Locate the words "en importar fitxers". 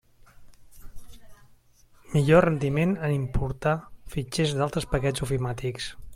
3.09-4.57